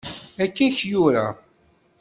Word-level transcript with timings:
Akka 0.43 0.61
i 0.67 0.69
k-yura. 0.77 1.25